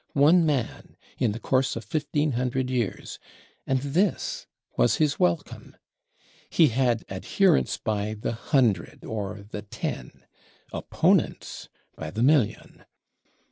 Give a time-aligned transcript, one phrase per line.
[0.15, 3.19] One man, in the course of fifteen hundred years;
[3.67, 5.77] and this was his welcome.
[6.49, 10.25] He had adherents by the hundred or the ten;
[10.73, 12.83] opponents by the million.